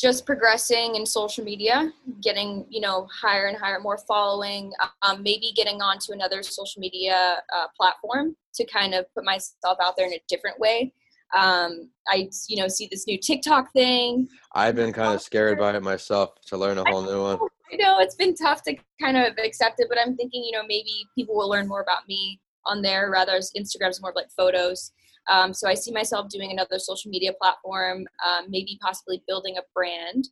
just 0.00 0.24
progressing 0.24 0.94
in 0.94 1.04
social 1.04 1.44
media, 1.44 1.92
getting 2.22 2.64
you 2.70 2.80
know 2.80 3.06
higher 3.12 3.46
and 3.46 3.56
higher, 3.56 3.78
more 3.80 3.98
following, 3.98 4.72
um, 5.02 5.22
maybe 5.22 5.52
getting 5.54 5.82
onto 5.82 6.12
another 6.12 6.42
social 6.42 6.80
media 6.80 7.42
uh, 7.54 7.66
platform 7.76 8.34
to 8.54 8.64
kind 8.66 8.94
of 8.94 9.04
put 9.14 9.24
myself 9.24 9.76
out 9.82 9.96
there 9.96 10.06
in 10.06 10.14
a 10.14 10.22
different 10.28 10.58
way. 10.58 10.92
Um, 11.36 11.90
I 12.08 12.28
you 12.48 12.56
know 12.56 12.68
see 12.68 12.88
this 12.90 13.06
new 13.06 13.18
TikTok 13.18 13.72
thing. 13.72 14.28
I've 14.54 14.74
been 14.74 14.92
kind 14.92 15.14
of 15.14 15.20
scared 15.20 15.58
by 15.58 15.76
it 15.76 15.82
myself 15.82 16.30
to 16.46 16.56
learn 16.56 16.78
a 16.78 16.84
whole 16.90 17.02
new 17.02 17.22
one. 17.22 17.38
I 17.72 17.76
know 17.76 17.98
it's 18.00 18.16
been 18.16 18.34
tough 18.34 18.62
to 18.64 18.76
kind 19.00 19.16
of 19.16 19.34
accept 19.38 19.76
it, 19.78 19.88
but 19.88 19.98
I'm 19.98 20.16
thinking 20.16 20.42
you 20.42 20.52
know 20.52 20.62
maybe 20.62 21.06
people 21.14 21.36
will 21.36 21.50
learn 21.50 21.68
more 21.68 21.82
about 21.82 22.08
me 22.08 22.40
on 22.64 22.80
there 22.80 23.10
rather 23.10 23.32
as 23.32 23.52
Instagram's 23.56 24.00
more 24.00 24.10
of 24.10 24.16
like 24.16 24.30
photos. 24.34 24.92
Um, 25.30 25.54
so 25.54 25.68
I 25.68 25.74
see 25.74 25.92
myself 25.92 26.28
doing 26.28 26.50
another 26.50 26.78
social 26.78 27.10
media 27.10 27.32
platform, 27.40 28.06
um, 28.26 28.46
maybe 28.48 28.78
possibly 28.82 29.22
building 29.28 29.56
a 29.58 29.62
brand. 29.74 30.28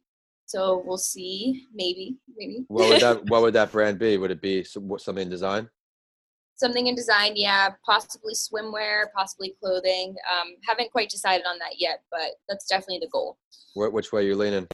So 0.46 0.82
we'll 0.84 0.98
see, 0.98 1.66
maybe, 1.74 2.16
maybe. 2.36 2.64
What 2.68 2.88
would 2.88 3.02
that 3.02 3.24
What 3.26 3.42
would 3.42 3.54
that 3.54 3.70
brand 3.72 3.98
be? 3.98 4.16
Would 4.16 4.30
it 4.30 4.40
be 4.40 4.64
something 4.64 5.18
in 5.18 5.28
design? 5.28 5.68
Something 6.56 6.88
in 6.88 6.96
design, 6.96 7.34
yeah. 7.36 7.68
Possibly 7.86 8.34
swimwear, 8.34 9.04
possibly 9.14 9.54
clothing. 9.62 10.16
Um, 10.32 10.54
haven't 10.66 10.90
quite 10.90 11.10
decided 11.10 11.46
on 11.46 11.58
that 11.58 11.74
yet, 11.78 12.02
but 12.10 12.32
that's 12.48 12.66
definitely 12.66 13.00
the 13.00 13.10
goal. 13.12 13.38
Where, 13.74 13.90
which 13.90 14.10
way 14.10 14.22
you're 14.22 14.32
you 14.32 14.36
leaning? 14.36 14.66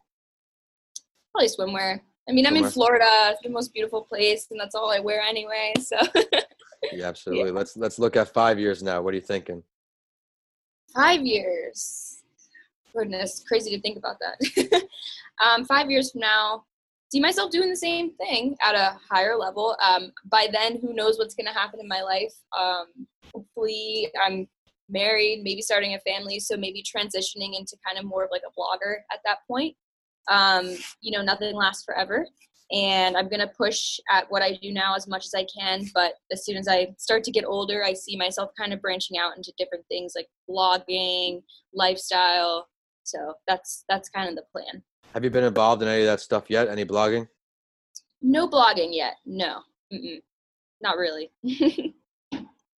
Probably 1.32 1.50
swimwear. 1.50 2.00
I 2.28 2.32
mean. 2.32 2.46
I'm 2.46 2.56
in 2.56 2.70
Florida, 2.70 3.04
it's 3.30 3.42
the 3.42 3.50
most 3.50 3.74
beautiful 3.74 4.02
place, 4.02 4.46
and 4.50 4.58
that's 4.58 4.74
all 4.74 4.90
I 4.90 5.00
wear 5.00 5.20
anyway. 5.20 5.74
So. 5.78 5.98
yeah, 6.92 7.06
absolutely. 7.06 7.46
Yeah. 7.46 7.56
Let's 7.56 7.76
let's 7.76 7.98
look 7.98 8.16
at 8.16 8.32
five 8.32 8.58
years 8.58 8.82
now. 8.82 9.02
What 9.02 9.12
are 9.12 9.16
you 9.16 9.20
thinking? 9.20 9.62
Five 10.94 11.22
years. 11.22 12.22
Goodness, 12.94 13.42
crazy 13.46 13.70
to 13.70 13.80
think 13.82 13.98
about 13.98 14.16
that. 14.20 14.82
um, 15.44 15.64
five 15.64 15.90
years 15.90 16.12
from 16.12 16.20
now, 16.20 16.64
see 17.10 17.20
myself 17.20 17.50
doing 17.50 17.68
the 17.68 17.76
same 17.76 18.12
thing 18.14 18.56
at 18.62 18.74
a 18.74 18.96
higher 19.10 19.36
level. 19.36 19.76
Um, 19.82 20.12
by 20.26 20.48
then, 20.52 20.78
who 20.80 20.94
knows 20.94 21.18
what's 21.18 21.34
going 21.34 21.46
to 21.46 21.52
happen 21.52 21.80
in 21.80 21.88
my 21.88 22.02
life? 22.02 22.32
Um, 22.56 23.06
hopefully, 23.34 24.10
I'm 24.24 24.46
married, 24.88 25.42
maybe 25.42 25.62
starting 25.62 25.94
a 25.94 26.00
family, 26.00 26.38
so 26.38 26.56
maybe 26.56 26.82
transitioning 26.82 27.58
into 27.58 27.76
kind 27.84 27.98
of 27.98 28.04
more 28.04 28.24
of 28.24 28.30
like 28.30 28.42
a 28.46 28.60
blogger 28.60 28.98
at 29.12 29.20
that 29.24 29.38
point. 29.48 29.74
Um, 30.28 30.76
you 31.00 31.16
know, 31.16 31.24
nothing 31.24 31.54
lasts 31.56 31.84
forever 31.84 32.26
and 32.73 33.16
I'm 33.16 33.28
gonna 33.28 33.50
push 33.56 33.99
at 34.11 34.30
what 34.30 34.42
I 34.42 34.59
do 34.61 34.73
now 34.73 34.94
as 34.94 35.06
much 35.06 35.26
as 35.26 35.35
I 35.35 35.44
can. 35.44 35.85
But 35.94 36.14
as 36.33 36.44
soon 36.44 36.56
as 36.56 36.68
I 36.68 36.94
start 36.99 37.25
to 37.25 37.30
get 37.30 37.44
older, 37.44 37.85
I 37.85 37.92
see 37.92 38.16
myself 38.16 38.50
kind 38.59 38.73
of 38.73 38.80
branching 38.80 39.18
out 39.18 39.37
into 39.37 39.52
different 39.59 39.85
things 39.88 40.14
like 40.16 40.28
blogging, 40.49 41.42
lifestyle. 41.73 42.68
So 43.04 43.35
that's 43.47 43.85
that's 43.88 44.09
kind 44.09 44.28
of 44.28 44.37
the 44.37 44.44
plan. 44.52 44.83
Have 45.12 45.25
you 45.25 45.30
been 45.30 45.44
involved 45.44 45.83
in 45.83 45.88
any 45.88 46.02
of 46.02 46.06
that 46.06 46.21
stuff 46.21 46.44
yet? 46.49 46.68
Any 46.68 46.85
blogging? 46.85 47.28
No 48.23 48.49
blogging 48.49 48.88
yet. 48.92 49.16
No, 49.26 49.61
Mm-mm. 49.92 50.21
not 50.80 50.97
really. 50.97 51.30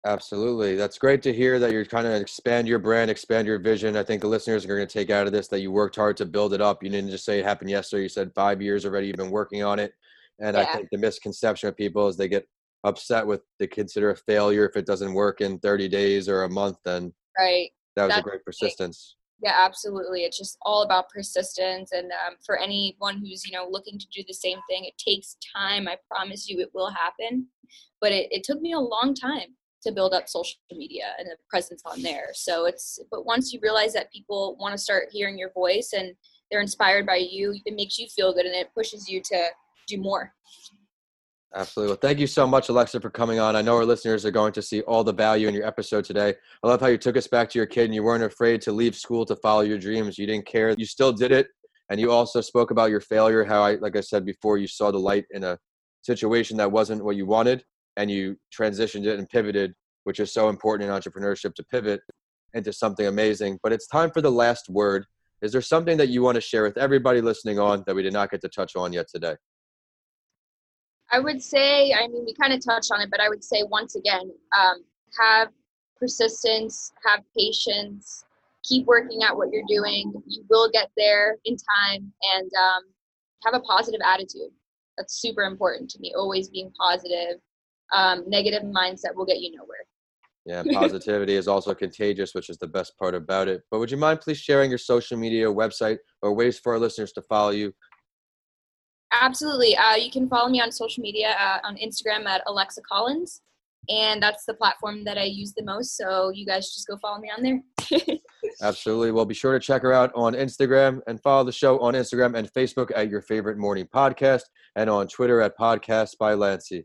Absolutely. 0.07 0.75
That's 0.75 0.97
great 0.97 1.21
to 1.23 1.33
hear 1.33 1.59
that 1.59 1.73
you're 1.73 1.83
trying 1.83 2.05
to 2.05 2.15
expand 2.15 2.65
your 2.65 2.79
brand, 2.79 3.11
expand 3.11 3.45
your 3.45 3.59
vision. 3.59 3.97
I 3.97 4.03
think 4.03 4.21
the 4.21 4.29
listeners 4.29 4.63
are 4.63 4.69
going 4.69 4.87
to 4.87 4.91
take 4.91 5.09
out 5.09 5.27
of 5.27 5.33
this 5.33 5.49
that 5.49 5.59
you 5.59 5.69
worked 5.69 5.97
hard 5.97 6.15
to 6.17 6.25
build 6.25 6.53
it 6.53 6.61
up. 6.61 6.81
You 6.81 6.89
didn't 6.89 7.09
just 7.09 7.25
say 7.25 7.39
it 7.39 7.45
happened 7.45 7.69
yesterday. 7.69 8.03
You 8.03 8.09
said 8.09 8.31
five 8.33 8.61
years 8.61 8.85
already. 8.85 9.07
You've 9.07 9.17
been 9.17 9.31
working 9.31 9.63
on 9.63 9.79
it. 9.79 9.93
And 10.39 10.55
yeah. 10.55 10.63
I 10.63 10.65
think 10.73 10.87
the 10.91 10.97
misconception 10.97 11.67
of 11.67 11.75
people 11.75 12.07
is 12.07 12.15
they 12.15 12.29
get 12.29 12.47
upset 12.85 13.27
with 13.27 13.41
they 13.59 13.67
consider 13.67 14.11
a 14.11 14.15
failure 14.15 14.65
if 14.65 14.77
it 14.77 14.85
doesn't 14.85 15.13
work 15.13 15.41
in 15.41 15.59
30 15.59 15.89
days 15.89 16.29
or 16.29 16.43
a 16.43 16.49
month. 16.49 16.77
Then 16.85 17.13
right. 17.37 17.69
That 17.97 18.05
was 18.05 18.11
That's 18.11 18.19
a 18.19 18.29
great 18.29 18.45
persistence. 18.45 19.17
Yeah, 19.43 19.55
absolutely. 19.57 20.23
It's 20.23 20.37
just 20.37 20.57
all 20.61 20.83
about 20.83 21.09
persistence. 21.09 21.91
And 21.91 22.11
um, 22.25 22.35
for 22.45 22.57
anyone 22.57 23.17
who's, 23.17 23.45
you 23.45 23.51
know, 23.51 23.67
looking 23.69 23.99
to 23.99 24.07
do 24.07 24.23
the 24.25 24.33
same 24.33 24.59
thing, 24.69 24.85
it 24.85 24.97
takes 24.97 25.35
time. 25.53 25.89
I 25.89 25.97
promise 26.09 26.47
you 26.47 26.61
it 26.61 26.69
will 26.73 26.91
happen. 26.91 27.47
But 27.99 28.13
it, 28.13 28.29
it 28.31 28.45
took 28.45 28.61
me 28.61 28.71
a 28.71 28.79
long 28.79 29.13
time 29.13 29.57
to 29.87 29.93
build 29.93 30.13
up 30.13 30.27
social 30.27 30.59
media 30.71 31.13
and 31.17 31.27
a 31.27 31.35
presence 31.49 31.81
on 31.85 32.01
there. 32.01 32.29
So 32.33 32.65
it's, 32.65 32.99
but 33.09 33.25
once 33.25 33.53
you 33.53 33.59
realize 33.61 33.93
that 33.93 34.11
people 34.11 34.57
want 34.59 34.73
to 34.73 34.77
start 34.77 35.07
hearing 35.11 35.37
your 35.37 35.51
voice 35.53 35.93
and 35.97 36.13
they're 36.51 36.61
inspired 36.61 37.05
by 37.05 37.15
you, 37.15 37.55
it 37.65 37.75
makes 37.75 37.97
you 37.97 38.07
feel 38.07 38.33
good 38.33 38.45
and 38.45 38.55
it 38.55 38.73
pushes 38.73 39.09
you 39.09 39.21
to 39.31 39.47
do 39.87 39.97
more. 39.97 40.33
Absolutely. 41.55 41.91
Well, 41.91 41.99
thank 42.01 42.19
you 42.19 42.27
so 42.27 42.45
much, 42.45 42.67
Alexa, 42.67 42.99
for 42.99 43.09
coming 43.09 43.39
on. 43.39 43.55
I 43.55 43.61
know 43.61 43.77
our 43.77 43.85
listeners 43.85 44.25
are 44.25 44.31
going 44.31 44.51
to 44.53 44.61
see 44.61 44.81
all 44.81 45.03
the 45.03 45.13
value 45.13 45.47
in 45.47 45.53
your 45.53 45.65
episode 45.65 46.03
today. 46.03 46.35
I 46.63 46.67
love 46.67 46.81
how 46.81 46.87
you 46.87 46.97
took 46.97 47.15
us 47.15 47.27
back 47.27 47.49
to 47.51 47.59
your 47.59 47.65
kid 47.65 47.85
and 47.85 47.95
you 47.95 48.03
weren't 48.03 48.23
afraid 48.23 48.61
to 48.63 48.73
leave 48.73 48.95
school 48.95 49.25
to 49.25 49.35
follow 49.37 49.61
your 49.61 49.77
dreams. 49.77 50.17
You 50.17 50.27
didn't 50.27 50.45
care. 50.45 50.75
You 50.77 50.85
still 50.85 51.13
did 51.13 51.31
it. 51.31 51.47
And 51.89 52.01
you 52.01 52.11
also 52.11 52.41
spoke 52.41 52.71
about 52.71 52.89
your 52.89 52.99
failure, 52.99 53.45
how 53.45 53.63
I, 53.63 53.75
like 53.75 53.95
I 53.95 54.01
said 54.01 54.25
before, 54.25 54.57
you 54.57 54.67
saw 54.67 54.91
the 54.91 54.99
light 54.99 55.25
in 55.31 55.45
a 55.45 55.57
situation 56.01 56.57
that 56.57 56.69
wasn't 56.69 57.03
what 57.03 57.15
you 57.15 57.25
wanted 57.25 57.63
and 57.97 58.09
you 58.09 58.37
transitioned 58.57 59.05
it 59.05 59.19
and 59.19 59.27
pivoted, 59.27 59.73
which 60.05 60.19
is 60.19 60.31
so 60.31 60.49
important 60.49 60.89
in 60.89 60.95
entrepreneurship 60.95 61.53
to 61.55 61.63
pivot 61.63 61.99
into 62.53 62.71
something 62.71 63.07
amazing. 63.07 63.59
But 63.61 63.73
it's 63.73 63.87
time 63.87 64.11
for 64.11 64.21
the 64.21 64.31
last 64.31 64.69
word. 64.69 65.05
Is 65.41 65.51
there 65.51 65.61
something 65.61 65.97
that 65.97 66.07
you 66.07 66.21
want 66.21 66.35
to 66.35 66.41
share 66.41 66.63
with 66.63 66.77
everybody 66.77 67.21
listening 67.21 67.59
on 67.59 67.83
that 67.85 67.95
we 67.95 68.03
did 68.03 68.13
not 68.13 68.31
get 68.31 68.41
to 68.41 68.49
touch 68.49 68.75
on 68.75 68.93
yet 68.93 69.07
today? 69.13 69.35
I 71.11 71.19
would 71.19 71.41
say, 71.41 71.93
I 71.93 72.07
mean, 72.07 72.25
we 72.25 72.33
kind 72.33 72.53
of 72.53 72.63
touched 72.63 72.91
on 72.91 73.01
it, 73.01 73.09
but 73.09 73.19
I 73.19 73.29
would 73.29 73.43
say 73.43 73.63
once 73.69 73.95
again, 73.95 74.31
um, 74.57 74.83
have 75.19 75.49
persistence, 75.99 76.91
have 77.05 77.21
patience, 77.37 78.25
keep 78.63 78.85
working 78.85 79.23
at 79.23 79.35
what 79.35 79.49
you're 79.51 79.63
doing. 79.67 80.13
You 80.27 80.43
will 80.49 80.69
get 80.71 80.89
there 80.97 81.37
in 81.45 81.55
time, 81.55 82.11
and 82.35 82.51
um, 82.53 82.83
have 83.45 83.53
a 83.53 83.61
positive 83.61 84.01
attitude. 84.03 84.51
That's 84.97 85.21
super 85.21 85.43
important 85.43 85.89
to 85.91 85.99
me. 85.99 86.13
Always 86.15 86.49
being 86.49 86.71
positive 86.77 87.39
um, 87.93 88.23
negative 88.27 88.63
mindset 88.63 89.15
will 89.15 89.25
get 89.25 89.39
you 89.39 89.51
nowhere. 89.55 89.85
Yeah, 90.45 90.63
positivity 90.79 91.35
is 91.35 91.49
also 91.49 91.73
contagious, 91.73 92.33
which 92.33 92.49
is 92.49 92.57
the 92.57 92.67
best 92.67 92.97
part 92.97 93.13
about 93.13 93.49
it. 93.49 93.63
But 93.69 93.79
would 93.79 93.91
you 93.91 93.97
mind 93.97 94.21
please 94.21 94.37
sharing 94.37 94.69
your 94.69 94.77
social 94.77 95.17
media, 95.17 95.45
website, 95.47 95.97
or 96.21 96.33
ways 96.33 96.57
for 96.57 96.73
our 96.73 96.79
listeners 96.79 97.11
to 97.13 97.21
follow 97.23 97.49
you? 97.49 97.73
Absolutely. 99.11 99.75
Uh, 99.75 99.95
you 99.95 100.09
can 100.09 100.29
follow 100.29 100.49
me 100.49 100.61
on 100.61 100.71
social 100.71 101.01
media 101.01 101.35
uh, 101.39 101.59
on 101.65 101.75
Instagram 101.77 102.25
at 102.25 102.43
Alexa 102.47 102.81
Collins. 102.89 103.41
and 103.89 104.21
that's 104.21 104.45
the 104.45 104.53
platform 104.53 105.03
that 105.05 105.17
I 105.17 105.23
use 105.23 105.53
the 105.53 105.63
most. 105.63 105.95
So 105.95 106.29
you 106.29 106.45
guys 106.45 106.73
just 106.73 106.87
go 106.87 106.97
follow 106.97 107.19
me 107.19 107.31
on 107.35 107.43
there. 107.43 108.17
Absolutely. 108.61 109.11
Well, 109.11 109.25
be 109.25 109.33
sure 109.33 109.53
to 109.53 109.59
check 109.59 109.81
her 109.81 109.93
out 109.93 110.11
on 110.15 110.33
Instagram 110.33 110.99
and 111.07 111.21
follow 111.21 111.43
the 111.43 111.51
show 111.51 111.79
on 111.79 111.93
Instagram 111.93 112.37
and 112.37 112.51
Facebook 112.53 112.91
at 112.95 113.09
your 113.09 113.21
favorite 113.21 113.57
morning 113.57 113.87
podcast 113.93 114.43
and 114.75 114.89
on 114.89 115.07
Twitter 115.07 115.41
at 115.41 115.57
Podcast 115.57 116.17
by 116.17 116.33
Lanci. 116.33 116.83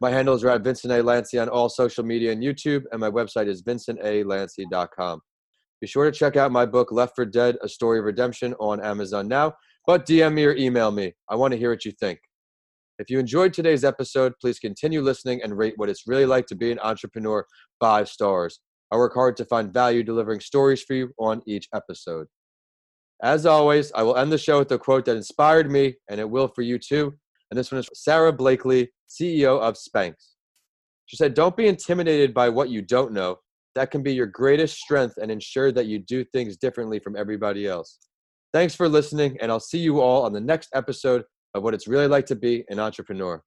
My 0.00 0.10
handles 0.10 0.44
are 0.44 0.50
at 0.50 0.62
Vincent 0.62 0.92
A. 0.92 1.02
Lanci 1.02 1.42
on 1.42 1.48
all 1.48 1.68
social 1.68 2.04
media 2.04 2.30
and 2.30 2.42
YouTube, 2.42 2.84
and 2.92 3.00
my 3.00 3.10
website 3.10 3.48
is 3.48 3.62
vincentalanci.com. 3.62 5.20
Be 5.80 5.86
sure 5.86 6.04
to 6.04 6.16
check 6.16 6.36
out 6.36 6.52
my 6.52 6.66
book, 6.66 6.92
Left 6.92 7.16
for 7.16 7.24
Dead 7.24 7.56
A 7.62 7.68
Story 7.68 7.98
of 7.98 8.04
Redemption, 8.04 8.54
on 8.60 8.80
Amazon 8.80 9.26
now, 9.26 9.54
but 9.86 10.06
DM 10.06 10.34
me 10.34 10.44
or 10.44 10.54
email 10.54 10.92
me. 10.92 11.14
I 11.28 11.34
want 11.34 11.52
to 11.52 11.58
hear 11.58 11.70
what 11.70 11.84
you 11.84 11.92
think. 11.92 12.20
If 13.00 13.10
you 13.10 13.18
enjoyed 13.18 13.52
today's 13.52 13.84
episode, 13.84 14.34
please 14.40 14.58
continue 14.58 15.00
listening 15.00 15.40
and 15.42 15.56
rate 15.56 15.74
what 15.76 15.88
it's 15.88 16.06
really 16.06 16.26
like 16.26 16.46
to 16.46 16.56
be 16.56 16.70
an 16.72 16.80
entrepreneur 16.80 17.44
five 17.80 18.08
stars. 18.08 18.60
I 18.92 18.96
work 18.96 19.14
hard 19.14 19.36
to 19.36 19.44
find 19.44 19.72
value 19.72 20.02
delivering 20.02 20.40
stories 20.40 20.82
for 20.82 20.94
you 20.94 21.10
on 21.18 21.42
each 21.46 21.68
episode. 21.74 22.26
As 23.22 23.46
always, 23.46 23.92
I 23.92 24.02
will 24.02 24.16
end 24.16 24.30
the 24.30 24.38
show 24.38 24.60
with 24.60 24.70
a 24.72 24.78
quote 24.78 25.04
that 25.06 25.16
inspired 25.16 25.70
me, 25.70 25.96
and 26.08 26.20
it 26.20 26.30
will 26.30 26.48
for 26.48 26.62
you 26.62 26.78
too. 26.78 27.14
And 27.50 27.58
this 27.58 27.72
one 27.72 27.78
is 27.78 27.88
Sara 27.94 28.32
Blakely, 28.32 28.90
CEO 29.08 29.60
of 29.60 29.74
Spanx. 29.74 30.14
She 31.06 31.16
said, 31.16 31.34
Don't 31.34 31.56
be 31.56 31.68
intimidated 31.68 32.34
by 32.34 32.48
what 32.48 32.68
you 32.68 32.82
don't 32.82 33.12
know. 33.12 33.36
That 33.74 33.90
can 33.90 34.02
be 34.02 34.12
your 34.12 34.26
greatest 34.26 34.78
strength 34.78 35.14
and 35.20 35.30
ensure 35.30 35.72
that 35.72 35.86
you 35.86 35.98
do 36.00 36.24
things 36.24 36.56
differently 36.56 36.98
from 36.98 37.16
everybody 37.16 37.66
else. 37.66 37.98
Thanks 38.52 38.74
for 38.74 38.88
listening, 38.88 39.38
and 39.40 39.50
I'll 39.50 39.60
see 39.60 39.78
you 39.78 40.00
all 40.00 40.24
on 40.24 40.32
the 40.32 40.40
next 40.40 40.70
episode 40.74 41.24
of 41.54 41.62
what 41.62 41.74
it's 41.74 41.86
really 41.86 42.08
like 42.08 42.26
to 42.26 42.36
be 42.36 42.64
an 42.68 42.78
entrepreneur. 42.78 43.42